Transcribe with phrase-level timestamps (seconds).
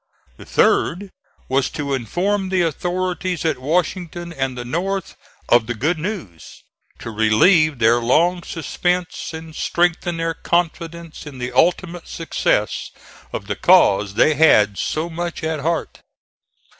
[0.37, 1.11] The third
[1.47, 5.15] was to inform the authorities at Washington and the North
[5.47, 6.63] of the good news,
[6.97, 12.89] to relieve their long suspense and strengthen their confidence in the ultimate success
[13.31, 16.01] of the cause they had so much at heart.